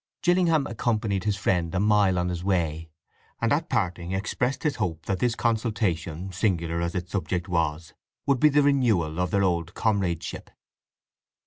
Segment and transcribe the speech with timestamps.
[0.23, 2.89] Gillingham accompanied his friend a mile on his way,
[3.39, 7.93] and at parting expressed his hope that this consultation, singular as its subject was,
[8.25, 10.49] would be the renewal of their old comradeship.